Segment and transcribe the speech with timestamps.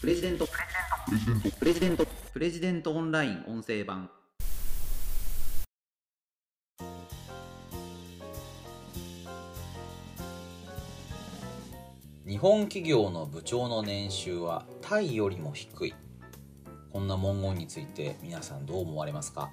[0.00, 0.48] プレジデント。
[1.58, 2.06] プレジデント。
[2.32, 4.08] プレジデントオンライン音声版。
[12.26, 15.94] 日本企業の部長の年収はタイよりも低い。
[16.94, 19.50] こんな文言について皆さんどう思われますか？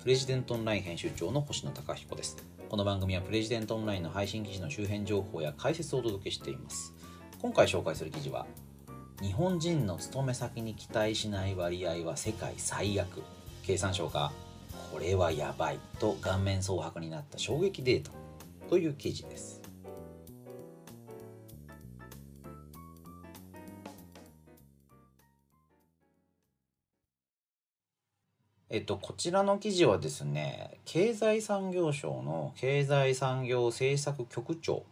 [0.00, 2.36] プレジデントオンライン編集長の星野貴彦です。
[2.68, 6.94] この番組はプレジデントオンラインの配信記事の周辺情報や解説をお届けしています。
[7.42, 8.46] 今回紹介する記事は
[9.22, 13.22] 日本人の勤め先に期待しない割合は世界最悪。
[13.62, 14.32] 経産省が
[14.90, 18.10] これはやばいと顔面蒼白になった衝撃データ
[18.68, 19.60] という記事です。
[28.70, 34.84] えっと、こちらの記事はですね、経済産業省の経済産業政策局長、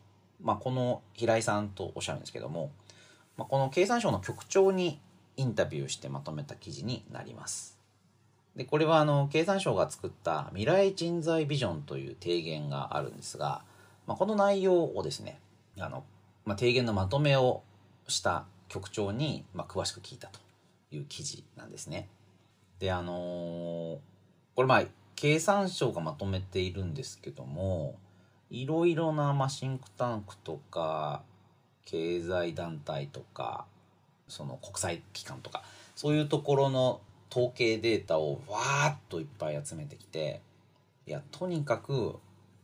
[0.42, 2.72] まあ、この平井さんとおっしゃるんですけども、
[3.38, 5.00] まあ、この経産省の局長に
[5.36, 7.78] インタビューしてまとめた記事になります。
[8.56, 13.62] で、これはあの、経産省が作った未来人材ビジョンという提言があるんですが、
[14.08, 15.38] まあ、この内容をですね、
[15.78, 16.02] あの、
[16.44, 17.62] まあ、提言のまとめを
[18.08, 20.40] した局長に、ま、詳しく聞いたと
[20.90, 22.08] いう記事なんですね。
[22.80, 23.98] で、あのー、
[24.56, 24.82] これまあ、
[25.14, 27.94] 経産省がまとめているんですけども、
[28.50, 31.22] いろいろな、ま、シンクタンクとか、
[31.90, 33.64] 経済団体とか
[34.28, 35.62] その国際機関とか
[35.96, 40.40] そういうところの統計データをわーっといっぱい集めてきて
[41.06, 42.16] いやとにかく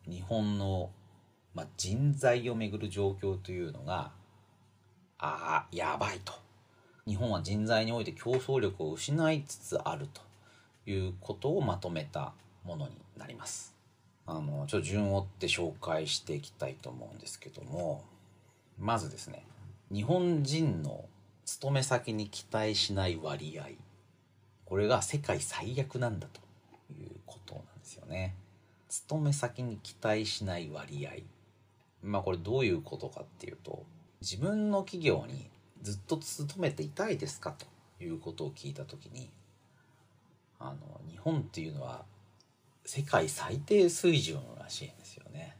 [0.06, 0.90] 日本の、
[1.54, 4.10] まあ、人材をめぐる状況というのが
[5.18, 6.34] ああやばいと。
[7.06, 10.20] 日本は人材において競争力を失いつつあると。
[10.86, 12.32] いうことをまとめた
[12.64, 13.74] ものになります。
[14.26, 18.02] あのちょっと順を追って紹介していきたいと思うんですけども。
[18.78, 19.46] まずですね
[19.92, 21.04] 日本人の
[21.44, 23.64] 勤め先に期待しない割合。
[24.64, 26.40] これが世界最悪なんだと
[26.92, 28.34] いうことなんですよね。
[28.88, 31.10] 勤め先に期待しない割合。
[32.02, 33.84] まあこれどういうことかっていうと
[34.20, 35.50] 自分の企業に
[35.82, 37.66] ずっと勤めていたいですかと
[38.02, 39.30] いうことを聞いた時に
[40.58, 42.04] あの日本っていうのは
[42.86, 45.56] 世界最低水準らしいんですよね。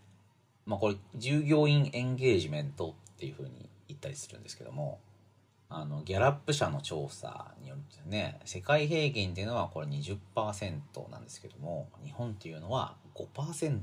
[0.65, 4.99] まあこれ従業員エンゲージメントっていうふうに言ったりするんですけども
[5.69, 8.39] あのギャラップ社の調査によるとね。
[8.45, 13.81] 世界平均っていうのはこれ20%なんですけども日本っていうのは5%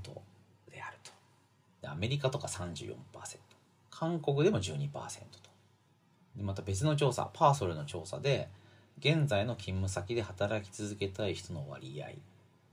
[0.72, 1.12] であると。
[1.82, 2.96] でアメリカとか34%
[3.90, 5.02] 韓国でも12%と。
[6.36, 8.50] でまた別の調査パーソルの調査で
[9.00, 12.12] 現在の勤務先で働き続けたい人の割合。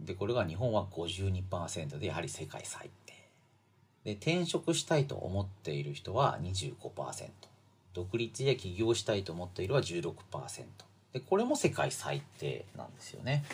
[0.00, 3.07] でこれが日本は52%でやはり世界最低
[4.08, 7.28] で転職したいと思っている人は25%
[7.92, 10.14] 独立や起業したいと思っているは16%
[11.12, 13.44] でこれも世界最低なんですよね、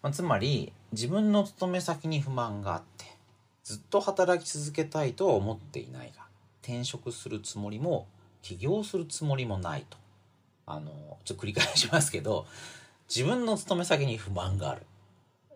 [0.00, 3.04] まあ、つまり自分の勤め先に不満があって
[3.64, 6.22] ずっと働き続けたいとは思っていないが
[6.62, 8.06] 転職するつもりも
[8.40, 9.98] 起業するつもりもないと。
[10.64, 10.90] あの
[11.24, 12.46] ちょっと繰り返しますけど
[13.08, 14.82] 自分の勤め先に不満がある。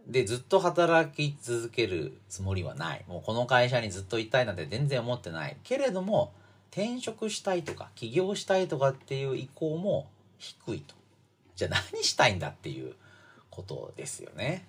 [0.06, 3.04] で、ずっと働き続けるつもりはない。
[3.08, 5.56] もうこの会社にずっといたいなんて全然思ってない。
[5.64, 6.32] けれども、
[6.70, 10.08] 転職したいとか、起業したいとかっていう意向も
[10.38, 10.94] 低いと。
[11.56, 12.94] じゃあ何したいんだっていう
[13.50, 14.66] ことですよね。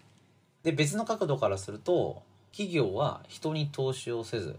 [0.63, 4.57] で、別の角度からすると、企業は人に投資をせず、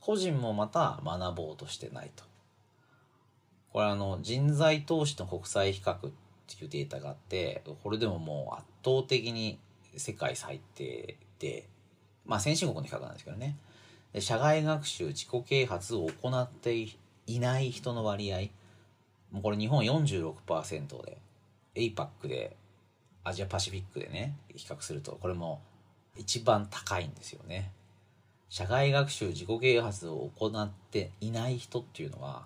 [0.00, 2.24] 個人もまた学ぼうとしてないと。
[3.72, 5.98] これあの、人材投資の国際比較っ
[6.46, 9.58] ていうデータがあって、これでももう圧倒的に
[9.96, 11.68] 世界最低で、
[12.26, 13.56] まあ先進国の比較なんですけどね。
[14.20, 16.86] 社外学習、自己啓発を行って
[17.26, 18.38] いない人の割合、
[19.32, 21.18] もうこれ日本46%で、
[21.74, 22.56] APAC で、
[23.24, 25.60] アジアパシフィックでね、比較すると、これも
[26.16, 27.72] 一番高いんですよね。
[28.48, 32.44] 社外学習、自己啓発を行っていない人っていうのは、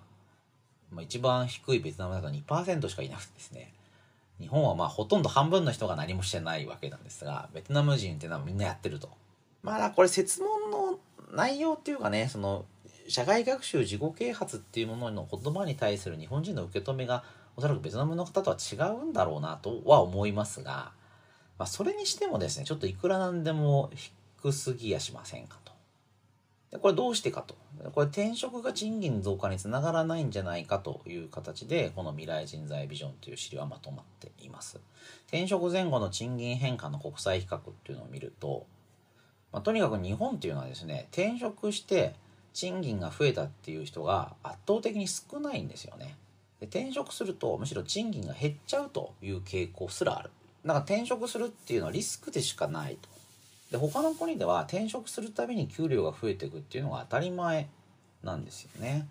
[0.91, 3.75] まあ、一番低いベトナムだと2%しかいなくてですね、
[4.41, 9.11] 日本はまあほとんど半分の人が何もしてないわけなんですが、ベトナム人っていうのはみんなやってると。
[9.63, 10.99] まあこれ説問の
[11.33, 12.65] 内容っていうかね、その
[13.09, 17.25] 社会学習自己啓発っていうものの言葉に対する日本人の受け止めが
[17.57, 20.93] おそらくベトナムの方とは違うんだろうなとは思いますが、
[21.59, 23.91] まあ、それにしてもですね、ちょっといくらなんでも
[24.43, 25.68] 低すぎやしませんかと。
[26.71, 27.55] でこれどうしてかと。
[27.93, 34.79] これ転職が賃金増加につながらないんじゃないかという形で、この未来人材ビジョンという資料はまとまっています。
[35.29, 38.67] 転職前後の賃金変化の国際比較っていうのを見ると、
[39.53, 42.15] まあ、とにかく日本っていうのはですね、転職して
[42.53, 46.17] 賃金が増えたっていう人が圧倒的に少ないんですよね。
[46.61, 50.31] で転職するとむしろ賃金が減っちゃうという傾向すらある
[50.65, 53.09] だから転職するっていうのはリスクでしかないと
[53.71, 57.69] で他の国では転職するたびに給料が増えていくっていうのが当たり前
[58.23, 59.07] なんですよね。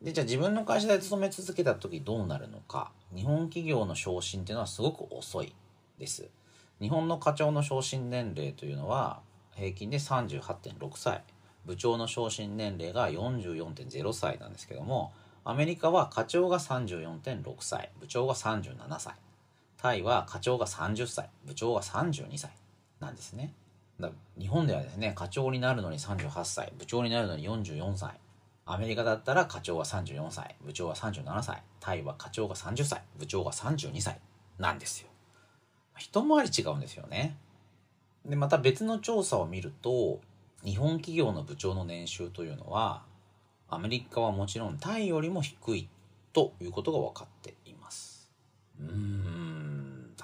[0.00, 2.92] でじゃあ自分の会社で勤め続けた時どうなるのか。
[3.14, 5.54] 日本企業の昇進っていうのはすごく遅い
[5.98, 6.28] です。
[6.80, 9.20] 日本の課長の昇進年齢というのは
[9.54, 11.22] 平均で38.6歳。
[11.64, 17.90] 部長の昇進年齢が44.0歳なんですけどもアメリカは課長が34.6歳。
[18.00, 19.14] 部長が37歳。
[19.78, 21.30] タイは課長が30歳。
[21.44, 22.50] 部長が32歳
[23.00, 23.54] なんですね。
[24.38, 28.18] 日本ではですね課長になるのに38歳部長になるのに44歳。
[28.66, 34.18] アメリカだったら課長は34歳部長は37歳タイは課長が30歳部長が32歳
[34.58, 35.08] なんですよ。
[35.98, 37.36] 一回り違うんですよね。
[38.24, 40.20] でまた別の調査を見ると
[40.64, 43.02] 日本企業の部長の年収というのは
[43.68, 45.88] アメリカはもちろんタイよりも低い
[46.32, 48.30] ということが分かっています。
[48.80, 49.43] うーん。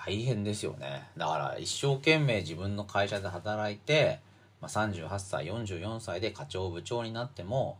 [0.06, 1.10] 大変ですよね。
[1.18, 4.20] だから一生懸命自分の会社で働いて、
[4.62, 7.78] まあ、38歳44歳で課長部長になっても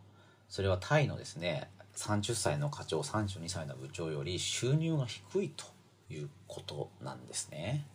[0.48, 5.64] それはタイのですね30歳の課長32歳の部長より収入が低いと
[6.12, 7.86] いうことなんですね。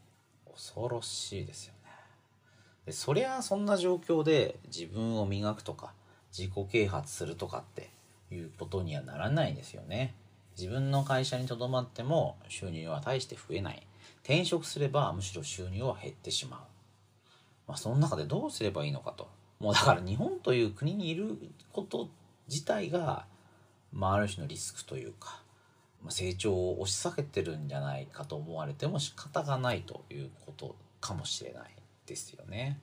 [0.51, 1.91] 恐ろしいですよね。
[2.87, 5.93] でそりゃそんな状況で自分を磨くとか
[6.35, 7.89] 自己啓発するとかって
[8.31, 10.15] いうことにはならないですよね。
[10.57, 13.85] 自分の会社にとどまっても収入は大して増えない。
[14.23, 16.59] 転職すればむしろ収入は減ってしまう。
[17.67, 19.27] まあその中でどうすればいいのかと。
[19.59, 21.37] もうだから日本という国にいる
[21.71, 22.09] こと
[22.47, 23.25] 自体が、
[23.93, 25.41] まあ、ある種のリスクというか、
[26.03, 31.69] まあ、成長を押し下げてるんじゃないかと思われても仕方がないということかもしれない
[32.05, 32.79] ですよね。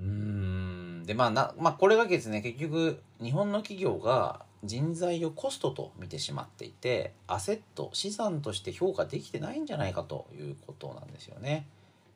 [0.00, 1.04] うん。
[1.06, 11.66] でまあな、まあ、これがですね結局日本の企業が人材をコストと見てしまっていてアセット資産として評価できてないんじゃないかということなんですよね。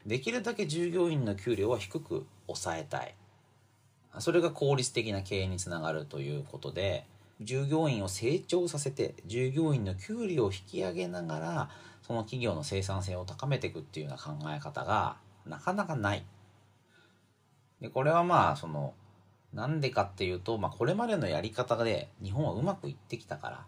[0.06, 3.14] できるだけ従業員の給料は低く抑えたい。
[4.18, 7.06] それが効率的な経営につながるということで
[7.40, 11.70] 従業員を成長させて従業員の給料を引き上げながら
[12.02, 15.16] その企業の生産性を高めていくっていうような考え方が
[15.46, 16.24] なかなかない
[17.80, 18.94] でこれはまあその
[19.54, 23.64] なんでかっていうと、まあ、これまでのやり方で日本はうまくいってきたから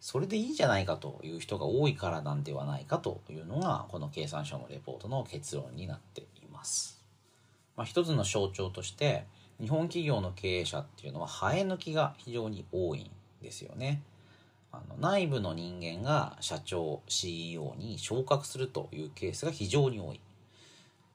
[0.00, 7.02] それでいいじゃないかという人が多いからなんではないかというのがこの経産省のレポートの結論になっています。
[7.76, 9.24] まあ、一つの象徴として
[9.60, 13.10] 日本企業の経営者っていうのは生え抜きが非常に多いん
[13.42, 14.02] ですよね。
[14.70, 20.20] あの内部の人間が社長 CEO に昇格するというケースが非常に多い。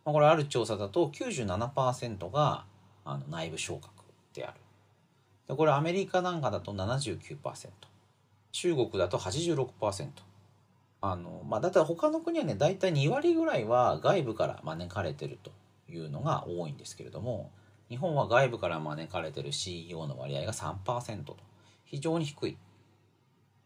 [0.03, 2.65] まあ、これある調査だと97%が
[3.05, 3.91] あの内部昇格
[4.33, 4.59] である。
[5.47, 7.69] でこれアメリカなんかだと79%
[8.51, 10.09] 中国だと86%
[11.01, 15.51] あのまあだいたい他の国はね大体2割ぐらいは外部から招かれてると
[15.89, 17.51] いうのが多いんですけれども
[17.89, 21.37] 日本は外部から招かれてる CEO の割合が3%と。
[21.93, 22.57] 非常に低い。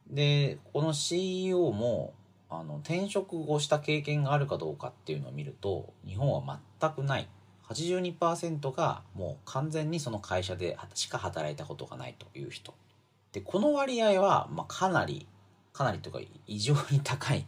[0.10, 2.13] でこの CEO も
[2.50, 7.30] あの転職をした経験があるかどうかっていうのを見ると日本は全くない。
[7.69, 12.74] 82%がもう完全にその会社でしか働いたことがないという人。
[13.34, 15.28] でこの割合はまかなり
[15.74, 17.46] かなりというか異常に高い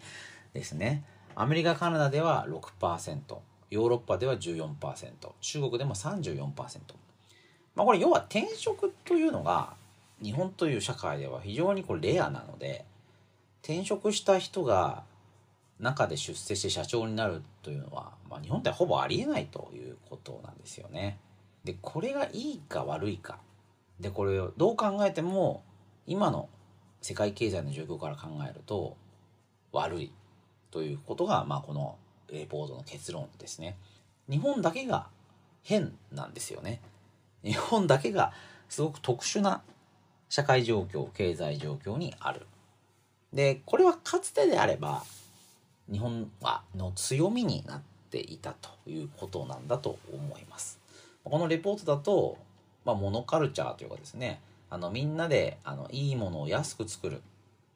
[0.54, 1.04] ですね。
[1.36, 3.38] アメリカカナダでは6%
[3.70, 6.54] ヨーロッパでは14%中国でも34%
[7.76, 9.74] まあこれ要は転職というのが
[10.22, 12.84] 日本という社会では非常にこれレアなので
[13.64, 15.04] 転職した人が
[15.80, 21.20] 中で出世して社長になるというのは、まあ、日本ではほぼありえないということなんですよね。
[21.64, 23.40] でこれがいいか悪いか
[24.00, 25.64] でこれをどう考えても
[26.08, 26.50] 今の
[27.02, 28.98] 世界経済の状況から考えると
[29.72, 30.12] 悪い
[30.72, 31.98] ということが、まあ、この
[32.32, 33.78] レポートの結論ですね。
[34.30, 35.08] 日本だけが
[35.64, 36.82] 変なんですよね。
[37.44, 38.34] 日本だけが
[38.68, 39.62] すごく特殊な
[40.30, 42.46] 社会状況経済状況にある。
[43.34, 45.04] でこれはかつてであれば
[45.92, 50.80] 日本はの強みになっていたということなんだと思います。
[51.24, 52.38] このレポートだと、
[52.86, 57.22] まあ、モノカルチャーというかですねあのみんなであのいいものを安く作る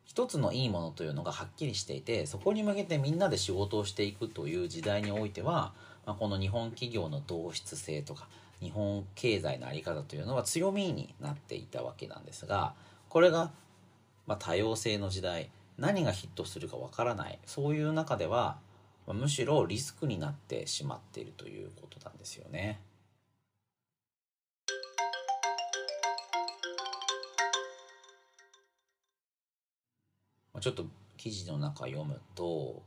[0.05, 5.73] 一つのいいものというのがはっきりしていてそこに向けてみんなで仕事をしていくという時代においては、
[6.05, 8.27] まあ、この日本企業の同質性とか
[8.59, 12.73] 日本経済の在り方というのは強みになっていたわけなんですが
[13.09, 13.51] これが、
[14.27, 17.39] まあ、多様性の時代何がヒットするかわからない。
[17.45, 18.57] そういう中では、
[19.07, 22.81] むしろリスクになってしまっているということなんですよね。
[30.59, 30.85] ちちょっと
[31.17, 32.81] 記事の中読むと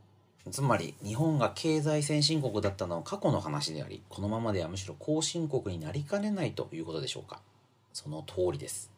[0.49, 7.39] つまり日本が経済先進国だったのは過去の話でありこのままではむしろ後進国になりかねないということでしょうか。
[7.93, 8.91] その通りです。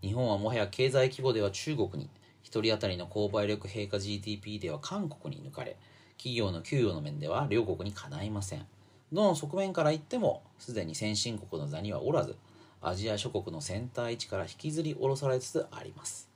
[0.00, 2.08] 日本はもはや経済規模では中国に
[2.54, 5.76] 1人当たりの購買力平価 GDP では韓国に抜かれ
[6.16, 8.64] 企業の給与の面では両国にかないません。
[9.12, 12.36] どの側面から言ってもすでに先進国の座にはおらず
[12.80, 16.28] アジア諸国のセンター位置から引きずり下ろされつつあります。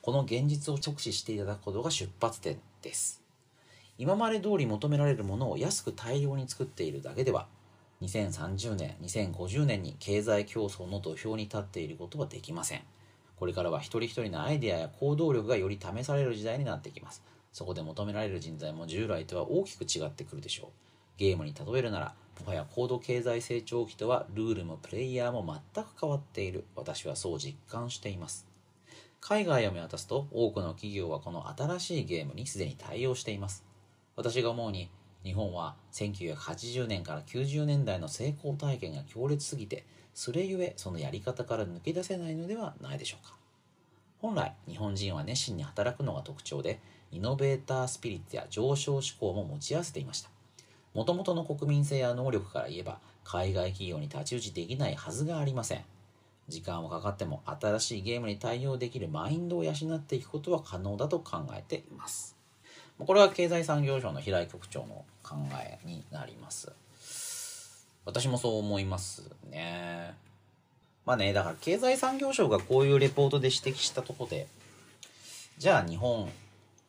[0.00, 3.22] この現実を直視していただくことが出発点です。
[3.98, 7.46] 今まで通り求められるものを安く大量に作っているだけでは
[8.00, 12.82] 2030年2050年に経済競争の土俵に立っていることはできません。
[13.40, 17.22] これからは一人一人のアイデアや行動力がより試される時代になってきます。
[17.54, 20.70] そこで求められる人材も従来とは大きく違ってくるでしょう。
[21.16, 26.66] ゲームに例えるならもはや高度経済成長期とはルールもプレイヤーも全く変わっている。
[26.76, 28.46] 私はそう実感しています。
[29.22, 33.64] 海外を見渡すと多くの企業はこの新しいゲームにすでに対応しています。
[34.16, 34.90] 私が思うに
[35.24, 43.34] 日本は1980年から90年代の成功体験が強烈すぎてそれゆえそのやり方から抜け出せないのではないでしょうか。
[44.20, 46.78] 本来日本人は熱心に働くのが特徴で
[47.10, 50.30] イノベータースピリッツや上昇志向も持ち合わせていました。
[50.94, 55.84] もともとの国民性や能力から言えば海外企業に太刀打ちできないはずがありません。
[56.48, 62.36] 時間はかかっても新しいゲームに対応できるマインドを養っていくことは可能だと考えています。
[62.98, 66.72] これは経済産業省の平井局長の考えになります。
[68.04, 70.14] 私もそう思いますね。
[71.04, 74.46] まあねだから経済産業省がこういうレポートで指摘したとこで
[75.58, 76.30] じゃあ日本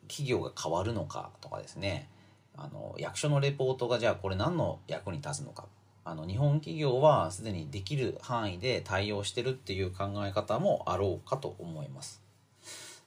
[0.08, 2.08] 企業が変わるのかとかですね。
[2.56, 5.66] あの役所のレポートがじゃあこれ何の役に立つのか。
[6.04, 12.20] あの日本企業はすでにできる範囲で対応してるっていう考え方もあろうかと思います。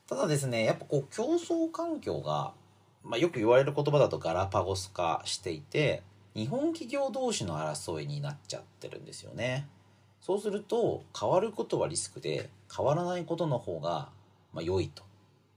[0.07, 2.53] ただですねやっぱこう競争環境が、
[3.03, 6.03] まあ、よく言われる言葉だとガラパゴス化していて
[6.35, 9.67] 日本企業同士の争いになっちゃってるんですよね
[10.21, 14.09] そうすると変わることはリスクで変わらないことの方が
[14.53, 15.03] まあ良いと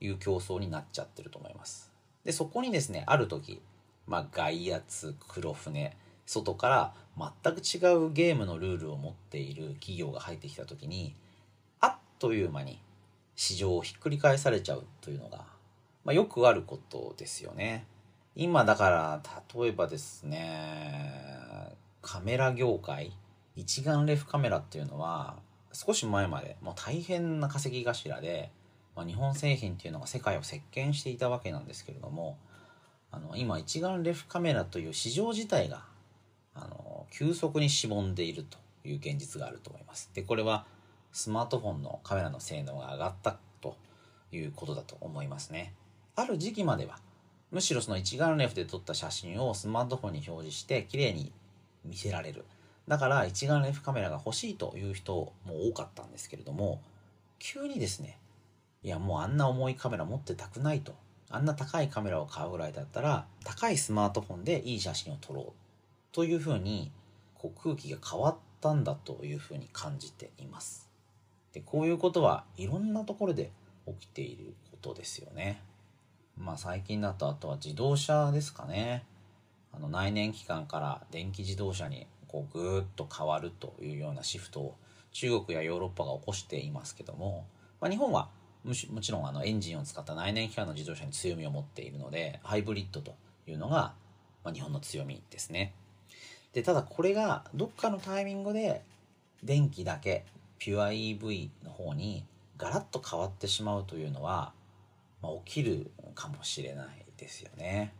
[0.00, 1.90] いう競争になっちゃってると思います
[2.24, 3.60] でそこにですねある時
[4.08, 5.94] まあ、外圧黒船
[6.26, 6.94] 外から
[7.44, 11.14] 全く違うゲームのルールを持っている企業が入ってきた時に
[11.80, 12.80] あっという間に
[13.36, 15.44] 市場をひっくり返されちゃうというのが、
[16.04, 17.86] まあ、よくあることですよね。
[18.40, 19.20] 今だから
[19.52, 23.12] 例えばですねカメラ業界
[23.56, 25.34] 一眼レフカメラっていうのは
[25.72, 28.52] 少し前までもう大変な稼ぎ頭で、
[28.94, 32.38] まあ、日本製品っていうのが世界を席巻していたわけなんですけれども
[33.10, 35.82] あの今一眼レフカメラという市場自体が
[36.54, 40.12] あの急速にしぼんでいるという現実があると思います。
[40.14, 40.64] でこれは
[41.10, 43.76] スマートフォンのカメラの性能が上がったと
[44.30, 45.74] いうことだと思いますね。
[46.14, 47.00] ある時期までは
[47.50, 51.32] むしろその一眼レフで撮った写真をスマートフォンに表示して綺麗に
[51.84, 52.44] 見せられる。
[52.88, 55.12] だから一眼レフカメラが欲しいという人
[55.44, 56.80] も多かったんですけれども
[57.38, 58.18] 急にですね
[58.82, 60.94] いやもうあんな重いカメラ持ってたくないと
[61.30, 65.52] あんな高いカメラを買うぐらいだったら高いスマートフォンでいい写真を撮ろう
[66.12, 66.90] というふうに
[67.34, 70.88] こう空気が変わったんだというふうに感じています。
[71.52, 73.50] でこういうことはいろんなところで
[73.86, 75.62] 起きていることですよね。
[76.38, 79.04] まあ最近だとあとは自動車ですかね。
[79.72, 84.76] あの内燃機関から電気自動車にこうぐーっと変わるというようなシフトを
[85.12, 87.46] 中国やヨーロッパが起こしていますけども、
[87.80, 88.28] まあ、日本は
[88.64, 93.14] むしもちろんあのエンジンを使った内燃機関の自動車に強みを持っているのでハイブリッドと
[93.46, 93.94] いうのが、
[94.42, 95.74] まあ、日本の強みですね
[96.52, 98.82] でただこれがどっかのタイミングで
[99.42, 100.24] 電気だけ
[100.58, 102.24] ピュア EV の方に
[102.56, 104.52] ガラッと変わってしまうというのは、
[105.22, 107.94] まあ、起きるかもしれないですよね。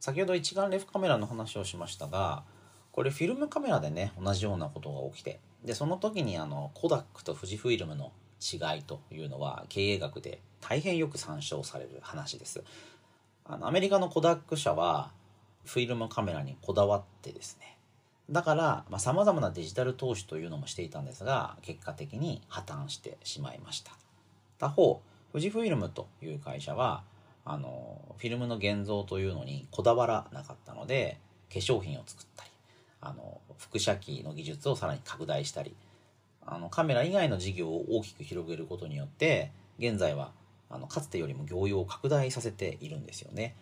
[0.00, 2.44] 先ほど一眼レフカメラの話をしましたが
[2.92, 12.62] これフィルムカメラでね同じようなことが起きてでその時にあのコダックと富士フイルムの違いというのは経営学で大変よく参照される話です。
[13.44, 15.12] あのアメリカのコダック社は
[15.64, 17.76] フィルムカメラにこだわってですね。
[18.30, 23.92] だからさまざ、まなデジタル投資というのもしていたんですが結果的に破綻してしまいました。
[24.58, 25.00] 他方
[25.36, 27.02] 富士フイルムという会社は
[27.44, 31.18] あのフィルムの現像というのにこだわらなかったので
[31.52, 32.50] 化粧品を作ったり
[33.02, 35.76] あの輻射機の技術をさらに拡大したり
[36.46, 40.30] あのカメラ以外の事業を大きく広げることによって現在は
[40.70, 43.54] あのかつてよりも業用を拡大させているんですよね。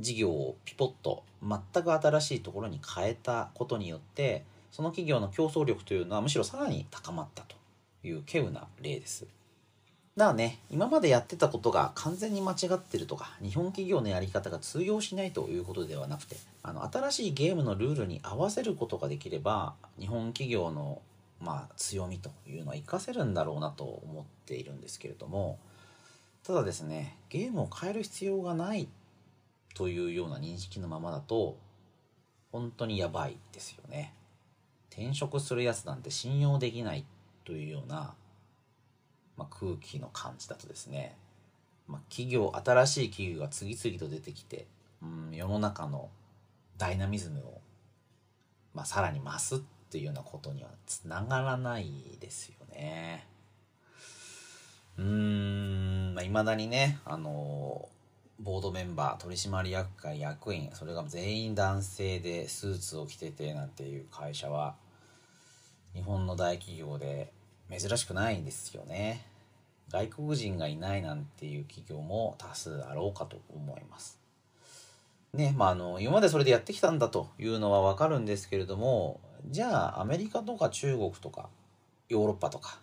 [0.00, 7.54] 事業をピポッと全く新しいところに変えたことによってその企業の競争力というのはむしろさらに高まったと
[8.02, 9.26] いう稀有な例です。
[10.20, 21.00] だからね今までやってたことが完全に間違ってるとか日本企業のやり方が通用しないということではなくてあの新しいゲームのルールに合わせることができれば日本企業の
[21.40, 25.58] まあ強みというのは活かせるんだろうなと思っているんですけれども
[26.46, 28.88] ただですねゲームを変える必要がない
[29.74, 31.56] というような認識のままだと
[32.52, 34.12] 本当にやばいですよね。
[34.90, 37.06] 転職するやつなんて信用できない
[37.46, 38.12] というような、
[39.40, 41.16] まあ、空気の感じだとですね、
[41.88, 44.66] まあ、企業新しい企業が次々と出てきて、
[45.02, 46.10] うん、世の中の
[46.76, 47.60] ダイナミズムを、
[48.74, 49.58] まあ、さらに増すっ
[49.90, 53.26] ていうようなことにはつながらないですよね。
[54.98, 57.88] うーん、まあ、未だにね、あの
[58.40, 64.74] ボードメンバー取締役会役員それが全員男性でスーツを着ててなんていう会社は
[65.94, 67.32] 日本の大企業で
[67.70, 69.26] 珍しくないんですよね
[69.90, 74.18] 外国人がいないなんていう企業も多数あろうかと思います
[75.34, 81.48] ねまああの今までそれでやってきたんだというのはわかるんですけれどもじゃあアメリカとか中国とか
[82.08, 82.78] ヨーロッパとか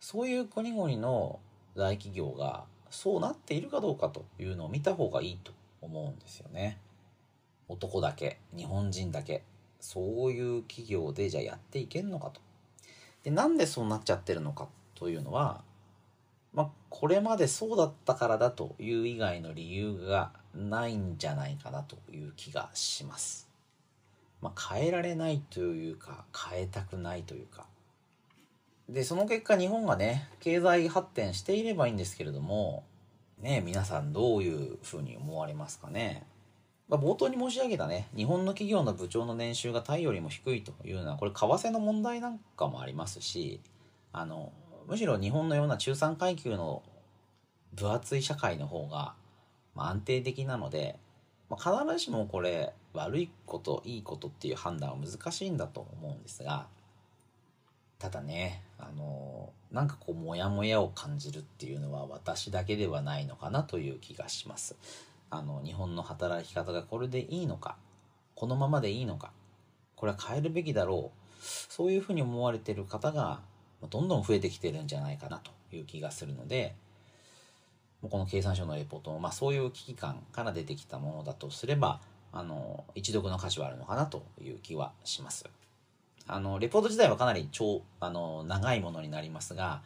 [0.00, 1.38] そういう国々の
[1.76, 6.78] 大企業がそうなっているかどうかというのを見た方がいいと思うんですよね。
[7.68, 9.42] 男だけ日本人だけ
[9.80, 12.40] そういう企業でじゃあやっていけんのかと。
[13.22, 15.62] でなんでそうなっちゃってるのかというのは
[16.52, 23.52] まあこれまでそうだったからだという以外の理由がないんじゃないかなという気がします。
[24.42, 27.66] まあ、変えられないというか変えたくないというか
[28.88, 32.84] でその結果日本がね経済発展していればいいんですけれども
[33.40, 36.26] ね皆さんどういうふうに思われますかね、
[36.88, 43.60] まあ、冒頭に申し上げたね日本の企業の部長の年収がタイよりも低いというのはこれ為替の問題なんかもありますし
[44.12, 44.52] あの
[44.86, 46.82] むしろ日本のような中産階級の
[47.74, 49.14] 分厚い社会の方が、
[49.74, 50.96] まあ、安定的なので、
[51.48, 56.66] まあ、必ずしもこれ悪いこといいことっていう判断は難しいんだと思うんですが
[57.98, 64.76] ただねあのなんかこうモヤモヤを感じるっていうのは私だけではないのかなという気がします。
[65.30, 67.76] あの日本の働き方がこれでいいのか
[68.34, 69.30] このままでいいのか
[69.96, 73.40] これは変えるべきだろうそういうふうに思われてる方が
[73.88, 76.74] どんどん増えてきてるんじゃないかなという気がするので
[78.08, 82.00] この経産省のレポートも、まあ、そういう危機感から出てきたものだとすれば
[82.32, 85.44] あの一読の価値はあるのかなという気はします。
[86.26, 89.82] あのレポート自体はかなり超あの長いものになりますが、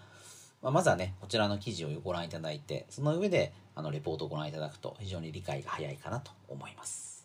[0.63, 7.16] まあ、まずはねこちらの記事をご覧いただいてその上であのレポートをご覧いただくと非常に理解が早いかなと思います。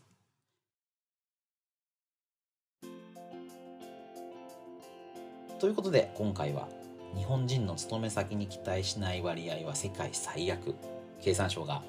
[5.61, 6.67] ということで今回は
[7.15, 10.73] 日本人の勤め先に期待しない割合は世界最悪。
[11.21, 11.83] 経産省が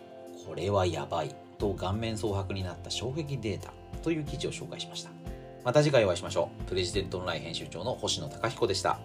[0.47, 1.35] これはやばい。
[1.57, 3.73] と顔面蒼白になった衝撃データ。
[4.03, 5.11] という記事を紹介しました。
[5.65, 6.65] また次回お会いしましょう。
[6.65, 9.01] プレジデントオンライン編集長の星野貴彦でした。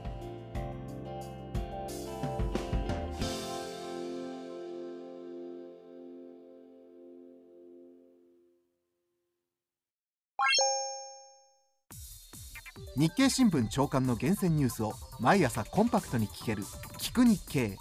[12.96, 16.64] 日経新聞朝刊の厳選ニュースを毎朝コンパクトに聞ける
[16.98, 17.78] 「聞く日経」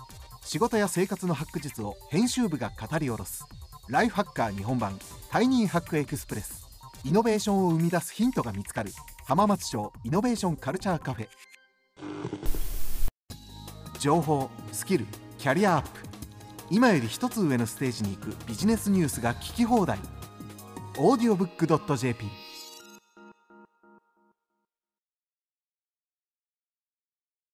[0.46, 3.44] 仕事や生活のハック術を編集部が語り下ろす。
[3.88, 4.96] ライフハッカー日本版。
[5.28, 6.64] タイニーハックエクスプレス。
[7.04, 8.92] イノベーションを生み出すヒントが見つかる。
[9.24, 11.28] 浜松町イノベーションカルチャーカフェ。
[13.98, 15.06] 情報スキル
[15.36, 16.00] キャリアアップ。
[16.70, 19.98] 今より一つ上のステージに行くビジネスニュースが聞き放題。
[20.94, 22.45] audiobook.jp